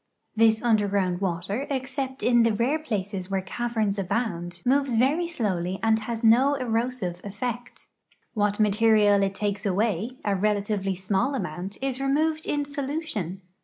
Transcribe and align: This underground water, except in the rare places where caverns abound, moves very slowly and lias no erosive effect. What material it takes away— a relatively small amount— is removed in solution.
This 0.35 0.63
underground 0.63 1.21
water, 1.21 1.67
except 1.69 2.23
in 2.23 2.41
the 2.41 2.53
rare 2.53 2.79
places 2.79 3.29
where 3.29 3.41
caverns 3.43 3.99
abound, 3.99 4.59
moves 4.65 4.95
very 4.95 5.27
slowly 5.27 5.79
and 5.83 5.99
lias 5.99 6.23
no 6.23 6.55
erosive 6.55 7.21
effect. 7.23 7.85
What 8.33 8.59
material 8.59 9.21
it 9.21 9.35
takes 9.35 9.63
away— 9.63 10.17
a 10.25 10.35
relatively 10.35 10.95
small 10.95 11.35
amount— 11.35 11.77
is 11.83 12.01
removed 12.01 12.47
in 12.47 12.65
solution. 12.65 13.41